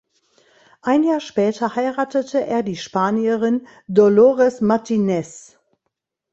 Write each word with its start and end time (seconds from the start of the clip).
Ein 0.81 1.03
Jahr 1.03 1.19
später 1.19 1.75
heiratete 1.75 2.43
er 2.43 2.63
die 2.63 2.75
Spanierin 2.75 3.67
Dolores 3.87 4.59
Martinez. 4.59 5.59